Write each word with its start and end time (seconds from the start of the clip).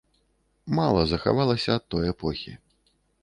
Мала 0.77 1.01
захавалася 1.11 1.71
ад 1.81 1.87
той 1.97 2.05
эпохі. 2.13 2.57